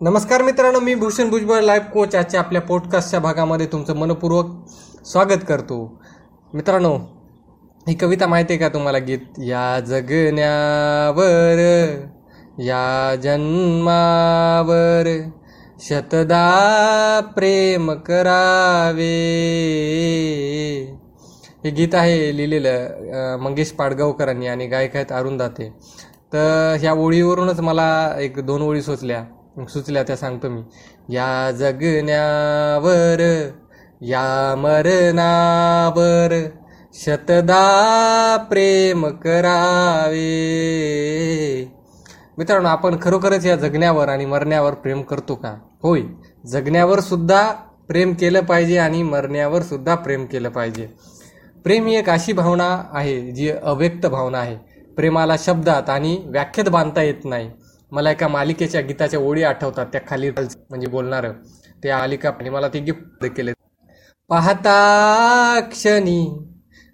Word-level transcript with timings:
नमस्कार 0.00 0.42
मित्रांनो 0.42 0.80
मी 0.80 0.94
भूषण 0.94 1.30
भुजबळ 1.30 1.60
लाईव्ह 1.60 1.86
कोच 1.90 2.14
आजच्या 2.14 2.40
आपल्या 2.40 2.60
पॉडकास्टच्या 2.62 3.20
भागामध्ये 3.20 3.66
तुमचं 3.66 3.96
मनपूर्वक 3.96 4.46
स्वागत 5.06 5.42
करतो. 5.48 5.78
मित्रांनो 6.54 6.92
ही 7.88 7.94
कविता 7.94 8.26
माहिती 8.26 8.52
आहे 8.52 8.60
का 8.60 8.68
तुम्हाला 8.68 8.98
गीत? 8.98 9.18
या 9.38 9.80
जगण्यावर 9.86 11.62
या 12.64 13.14
जन्मावर 13.22 15.08
शतदा 15.88 17.20
प्रेम 17.36 17.92
करावे. 18.06 19.10
हे 21.64 21.70
गीत 21.70 21.94
आहे 21.94 22.36
लिहिलेलं 22.36 23.36
मंगेश 23.42 23.70
पाडगावकरांनी 23.70 24.46
आणि 24.46 24.66
गायक 24.66 24.96
आहेत 24.96 25.12
अरुण 25.12 25.36
दाते. 25.36 25.68
तर 26.32 26.76
ह्या 26.80 26.92
ओळीवरूनच 26.92 27.60
मला 27.60 28.14
एक 28.20 28.40
दोन 28.46 28.62
ओळी 28.62 28.82
सुचल्या. 28.82 29.24
सुचल्या 29.66 30.02
त्या 30.02 30.16
सांगतो 30.16 30.48
मी. 30.48 30.60
या 31.08 31.50
जगण्यावर 31.50 33.48
या 34.00 34.54
मरणावर 34.58 36.48
शतदा 36.94 38.36
प्रेम 38.50 39.06
करावे. 39.06 40.18
मित्रांनो 42.38 42.68
आपण 42.68 42.96
खरोखरच 43.02 43.46
या 43.46 43.56
जगण्यावर 43.56 44.08
आणि 44.08 44.24
मरण्यावर 44.24 44.74
प्रेम 44.74 45.02
करतो 45.02 45.34
का? 45.34 45.54
होय. 45.82 46.00
जगण्यावर 46.46 47.00
सुद्धा 47.00 47.52
प्रेम 47.88 48.14
केलं 48.14 48.40
पाहिजे 48.40 48.78
आणि 48.78 49.02
मरण्यावर 49.02 49.62
सुद्धा 49.62 49.94
प्रेम 49.94 50.26
केलं 50.26 50.48
पाहिजे. 50.48 50.88
प्रेम 51.64 51.86
ही 51.86 51.96
एक 51.96 52.10
अशी 52.10 52.32
भावना 52.32 52.84
आहे 52.92 53.20
जी 53.30 53.50
अव्यक्त 53.50 54.06
भावना 54.06 54.38
आहे. 54.38 54.56
प्रेमाला 54.96 55.34
शब्दात 55.38 55.90
आणि 55.90 56.22
व्याख्यात 56.26 56.68
बांधता 56.68 57.02
येत 57.02 57.24
नाही. 57.24 57.50
मला 57.90 58.10
एका 58.10 58.28
मालिकेच्या 58.28 58.80
गीताच्या 58.80 59.20
ओळी 59.20 59.42
आठवतात 59.42 59.86
त्या 59.86 60.00
खाली 60.08 60.30
म्हणजे 60.30 60.86
बोलणार. 60.86 61.26
त्या 61.82 61.98
मालिका 61.98 62.30
मला 62.50 62.68
ते 62.68 62.80
गिफ्ट 62.80 63.24
केले 63.24 63.52
पाहता 64.28 65.60
क्षणी 65.60 66.38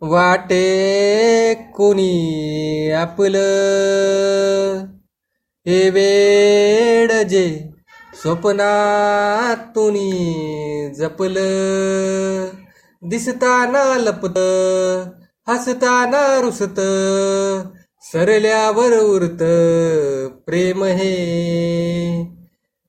वाटे 0.00 1.54
कोणी 1.54 2.90
आपलं. 2.90 4.84
हे 5.66 5.90
वेड 5.90 7.12
जे 7.12 7.70
स्वप्नात 8.22 9.56
तुनी 9.56 10.12
जपलं. 10.94 12.46
दिसताना 13.02 13.98
लपत 13.98 14.38
हसताना 15.50 16.40
रुसत. 16.40 16.80
सरल्यावर 18.02 18.98
उरत 18.98 19.42
प्रेम 20.46 20.84
हे. 20.84 21.16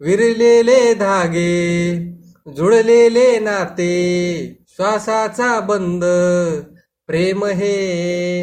विरलेले 0.00 0.94
धागे 0.94 1.98
जुळलेले 2.56 3.38
नाते 3.38 3.92
श्वासाचा 4.68 5.60
बंद 5.60 6.04
प्रेम 7.06 7.44
हे. 7.44 8.42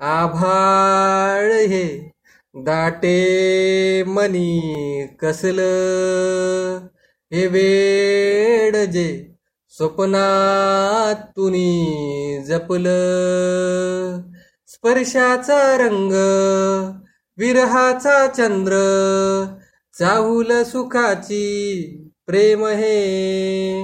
आभाळ 0.00 1.52
हे. 1.52 2.12
दाटे 2.54 4.02
मनी 4.06 5.06
कसलं? 5.20 6.78
हे 7.32 7.46
वेड 7.46 8.76
जे 8.76 9.26
स्वप्नात 9.68 11.22
तुनी 11.36 11.86
जपलं. 12.46 14.35
स्पर्शाचा 14.68 15.76
रंग 15.76 16.12
विरहाचा 17.36 18.26
चंद्र 18.26 18.72
चाहूल 19.98 20.62
सुखाची 20.62 21.52
प्रेम 22.26 22.66
हे. 22.66 23.82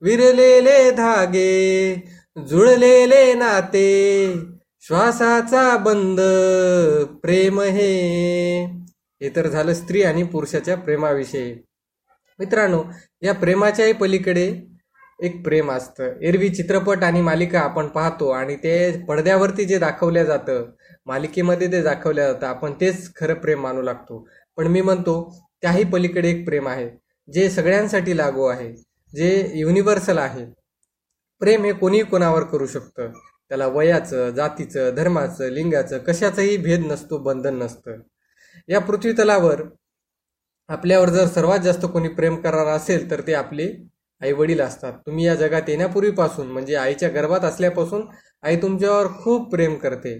विरलेले 0.00 0.90
धागे 0.90 1.94
जुळलेले 2.48 3.34
नाते 3.34 4.32
श्वासाचा 4.80 5.76
बंद 5.76 6.20
प्रेम 7.16 7.60
हे. 7.60 8.62
हे 9.22 9.28
तर 9.36 9.48
झालं 9.48 9.74
स्त्री 9.74 10.02
आणि 10.02 10.22
पुरुषाच्या 10.22 10.76
प्रेमाविषयी. 10.76 11.54
मित्रांनो 12.38 12.84
या 13.22 13.34
प्रेमाच्याही 13.34 13.92
पलीकडे 13.92 14.75
एक 15.20 15.42
प्रेम 15.44 15.70
असतं. 15.72 16.12
एरवी 16.22 16.48
चित्रपट 16.48 17.04
आणि 17.04 17.20
मालिका 17.22 17.60
आपण 17.60 17.86
पाहतो 17.88 18.28
आणि 18.30 18.56
ते 18.56 18.74
पडद्यावरती 19.08 19.64
जे 19.64 19.78
दाखवलं 19.78 20.24
जातं 20.24 20.64
मालिकेमध्ये 21.06 21.70
ते 21.72 21.82
दाखवलं 21.82 22.32
जातं 22.32 22.46
आपण 22.46 22.72
तेच 22.80 23.14
खरं 23.16 23.34
प्रेम 23.34 23.60
मानू 23.62 23.82
लागतो. 23.82 24.26
पण 24.56 24.66
मी 24.66 24.80
म्हणतो 24.80 25.14
त्याही 25.62 25.84
पलीकडे 25.84 26.30
एक 26.30 26.44
प्रेम 26.46 26.68
आहे 26.68 26.88
जे 27.28 27.48
सगळ्यांसाठी 27.50 28.16
लागू 28.16 28.44
आहे 28.46 28.72
जे 29.12 29.28
युनिव्हर्सल 29.54 30.18
आहे. 30.18 30.44
प्रेम 31.40 31.64
हे 31.64 31.72
कोणीही 31.72 32.04
कोणावर 32.04 32.42
करू 32.42 32.66
शकतं. 32.66 33.10
त्याला 33.50 33.66
वयाचं 33.66 34.30
जातीचं 34.30 34.94
धर्माचं 34.94 35.48
लिंगाचं 35.48 35.98
कशाचाही 35.98 36.56
भेद 36.56 36.86
नसतो 36.86 37.18
बंधन 37.18 37.56
नसतं. 37.58 38.00
या 38.68 38.80
पृथ्वीतलावर 38.80 39.62
आपल्यावर 40.68 41.08
जर 41.08 41.26
सर्वात 41.26 41.58
जास्त 41.58 41.84
कोणी 41.86 42.08
प्रेम 42.08 42.36
करणार 42.36 42.66
असेल 42.66 43.10
तर 43.10 43.20
ते 43.26 43.34
आपले 43.34 43.66
आई 44.22 44.32
वडील 44.32 44.60
असतात. 44.60 44.92
तुम्ही 45.06 45.26
या 45.26 45.34
जगात 45.34 45.68
येण्यापूर्वीपासून 45.68 46.46
म्हणजे 46.46 46.74
आईच्या 46.74 47.08
गर्भात 47.08 47.40
असल्यापासून 47.40 48.06
आई 48.42 48.56
तुमच्यावर 48.56 49.06
खूप 49.22 49.50
प्रेम 49.50 49.74
करते. 49.74 50.16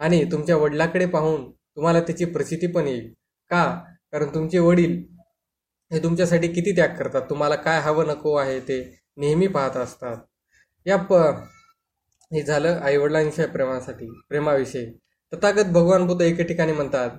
आणि 0.00 0.24
तुमच्या 0.32 0.56
वडिलाकडे 0.56 1.06
पाहून 1.06 1.50
तुम्हाला 1.52 2.00
त्याची 2.00 2.24
प्रसिद्धी 2.24 2.66
पण 2.66 2.86
येईल. 2.86 3.12
का? 3.50 3.64
कारण 4.12 4.34
तुमचे 4.34 4.58
वडील 4.58 5.02
हे 5.90 6.02
तुमच्यासाठी 6.02 6.48
किती 6.48 6.76
त्याग 6.76 6.96
करतात? 6.96 7.22
तुम्हाला 7.30 7.54
काय 7.56 7.80
हवं 7.80 8.06
नको 8.08 8.34
आहे 8.36 8.60
ते 8.60 8.78
नेहमी 9.16 9.46
पाहत 9.46 9.76
असतात. 9.76 10.16
या 10.86 10.96
प 10.96 11.12
हे 12.32 12.42
झालं 12.42 12.78
आईवडिलांच्या 12.82 13.46
प्रेमासाठी 13.48 14.06
प्रेमाविषयी. 14.28 14.86
तथागत 15.32 15.72
भगवान 15.72 16.06
बुद्ध 16.06 16.22
एके 16.22 16.42
ठिकाणी 16.42 16.72
म्हणतात 16.72 17.10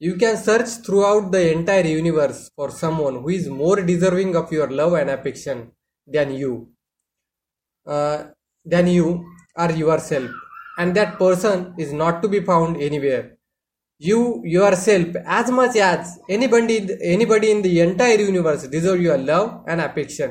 you 0.00 0.12
can 0.20 0.36
search 0.36 0.86
throughout 1.00 1.22
the 1.32 1.34
entire 1.34 1.86
universe 1.86 2.50
for 2.56 2.70
someone 2.70 3.16
who 3.16 3.30
is 3.30 3.48
more 3.48 3.78
deserving 3.78 4.34
of 4.34 4.48
your 4.52 4.68
love 4.68 4.96
and 4.96 5.10
affection 5.10 5.64
than 6.06 6.30
you 6.30 6.64
than 8.66 8.88
you 8.88 9.24
are 9.56 9.70
yourself 9.98 10.30
and 10.78 10.94
that 10.94 11.08
person 11.20 11.62
is 11.78 11.92
not 11.92 12.14
to 12.22 12.28
be 12.28 12.40
found 12.40 12.76
anywhere 12.76 13.22
you 14.00 14.42
yourself 14.74 15.16
as 15.26 15.50
much 15.50 15.76
as 15.76 16.08
anybody 16.28 16.78
anybody 17.00 17.46
in 17.46 17.62
the 17.62 17.66
entire 17.66 18.20
universe 18.20 18.70
deserve 18.70 18.94
your 18.94 19.18
love 19.18 19.48
and 19.68 19.80
affection 19.80 20.28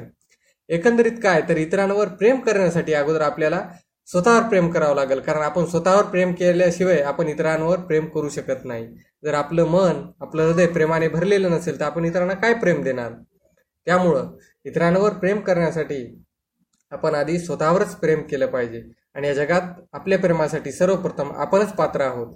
एकंदरीत 0.70 1.12
काय? 1.24 1.42
तर 1.50 1.58
इतरांवर 1.58 2.08
प्रेम 2.08 2.40
करण्यासाठी 2.40 2.94
अगोदर 2.94 3.22
आपल्याला 3.22 3.68
स्वतःवर 4.08 4.48
प्रेम 4.50 4.70
करावं 4.72 4.96
लागेल. 4.96 5.20
कारण 5.20 5.42
आपण 5.42 5.66
स्वतःवर 5.66 6.04
प्रेम 6.04 6.34
केल्याशिवाय 6.34 7.02
आपण 7.02 7.28
इतरांवर 7.28 7.80
प्रेम 7.80 8.06
करू 8.06 8.30
शकत 8.30 8.66
नाही. 8.66 8.88
जर 9.24 9.34
आपलं 9.34 9.66
मन 9.66 10.02
आपलं 10.22 10.44
हृदय 10.44 10.68
प्रेमाने 10.68 11.08
भरलेलं 11.08 11.52
नसेल 11.52 11.80
तर 11.80 11.86
आपण 11.86 12.06
इतरांना 12.06 12.34
काय 12.34 12.54
प्रेम 12.54 12.82
देणार? 12.84 13.12
त्यामुळं 13.88 14.30
इतरांवर 14.66 15.14
प्रेम 15.14 15.40
करण्यासाठी 15.40 16.06
आपण 16.92 17.16
आधी 17.16 17.40
स्वतःवरच 17.40 17.96
प्रेम 17.96 18.22
केलं 18.22 18.46
पाहिजे. 18.46 18.84
आणि 19.16 19.28
या 19.28 19.34
जगात 19.34 19.62
आपल्या 19.94 20.20
प्रेमासाठी 20.20 20.72
सर्वप्रथम 20.72 21.32
आपणच 21.36 21.74
पात्र 21.74 22.02
आहोत. 22.02 22.34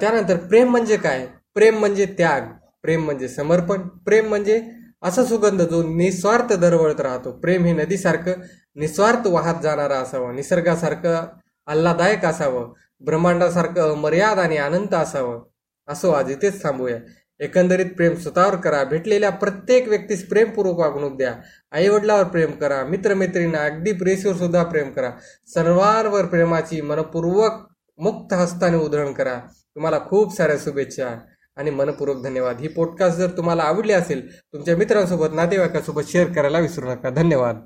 त्यानंतर 0.00 0.36
प्रेम 0.36 0.70
म्हणजे 0.70 0.96
काय? 0.96 1.26
प्रेम 1.54 1.78
म्हणजे 1.78 2.06
त्याग. 2.18 2.42
प्रेम 2.82 3.04
म्हणजे 3.04 3.28
समर्पण. 3.28 3.88
प्रेम 4.06 4.28
म्हणजे 4.28 4.62
असा 5.02 5.24
सुगंध 5.24 5.62
जो 5.62 5.82
निस्वार्थ 5.96 6.52
दरवळत 6.52 7.00
राहतो. 7.00 7.32
प्रेम 7.32 7.64
हे 7.64 7.72
नदीसारखं 7.72 8.32
निस्वार्थ 8.74 9.26
वाहत 9.26 9.62
जाणारं 9.62 9.94
असावं 9.94 10.34
निसर्गासारखं 10.34 11.26
आल्हादायक 11.66 12.24
असावं 12.24 12.72
ब्रह्मांडासारखं 13.00 13.92
अमर्याद 13.92 14.38
आणि 14.38 14.56
अनंत 14.56 14.94
असावं 14.94 15.42
असो 15.88 16.10
आज 16.10 16.30
इथेच 16.30 16.62
थांबूया. 16.62 16.96
एकंदरीत 17.40 17.86
प्रेम 17.96 18.14
स्वतःवर 18.14 18.56
करा 18.56 18.84
भेटलेल्या 18.84 19.30
प्रत्येक 19.30 19.88
व्यक्तीस 19.88 20.28
प्रेमपूर्वक 20.28 20.78
वागणूक 20.78 21.16
द्या. 21.16 21.34
आई 21.72 21.88
वडिलावर 21.88 22.24
प्रेम 22.24 22.50
करा 22.50 22.84
मित्रमैत्रिणींना 22.84 23.58
अगदी 23.58 23.92
प्रेसीवर 23.92 24.34
सुद्धा 24.34 24.62
प्रेम 24.62 24.90
करा. 24.90 25.10
सर्वांवर 25.54 26.24
प्रेमाची 26.24 26.80
मनपूर्वक 26.80 27.52
मुक्त 27.98 28.34
हस्ताने 28.34 28.76
उधळण 28.76 29.12
करा. 29.12 29.34
तुम्हाला 29.74 29.98
खूप 29.98 30.36
साऱ्या 30.36 30.56
शुभेच्छा 30.64 31.18
आणि 31.56 31.70
मनपूर्वक 31.70 32.22
धन्यवाद. 32.22 32.60
ही 32.60 32.68
पॉडकास्ट 32.68 33.18
जर 33.18 33.28
तुम्हाला 33.36 33.62
आवडली 33.62 33.92
असेल 33.92 34.36
तुमच्या 34.36 34.76
मित्रांसोबत 34.76 35.28
नातेवाईकांसोबत 35.32 36.02
शेअर 36.06 36.32
करायला 36.32 36.58
विसरू 36.58 36.90
नका. 36.90 37.10
धन्यवाद. 37.10 37.56